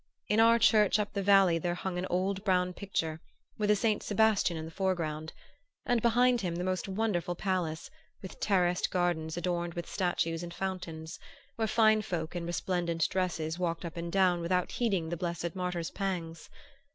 [0.29, 3.21] In our church up the valley there hung an old brown picture,
[3.59, 5.31] with a Saint Sabastian in the foreground;
[5.85, 11.19] and behind him the most wonderful palace, with terraced gardens adorned with statues and fountains,
[11.55, 15.91] where fine folk in resplendent dresses walked up and down without heeding the blessed martyr's
[15.91, 16.49] pangs.